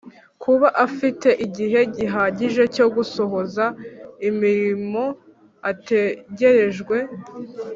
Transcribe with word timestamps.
kuba 0.43 0.67
afite 0.85 1.29
igihe 1.45 1.79
gihagije 1.95 2.63
cyo 2.75 2.85
gusohoza 2.95 3.65
imirimo 4.29 5.03
ategerejwe 5.71 6.97